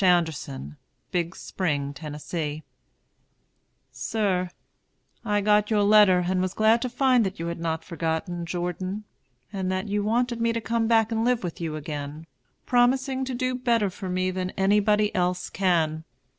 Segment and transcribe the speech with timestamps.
[0.03, 0.77] ANDERSON,
[1.11, 2.63] Big Spring, Tennessee.
[3.91, 4.49] Sir:
[5.23, 9.03] I got your letter, and was glad to find that you had not forgotten Jourdon,
[9.53, 12.25] and that you wanted me to come back and live with you again,
[12.65, 16.03] promising to do better for me than anybody else can.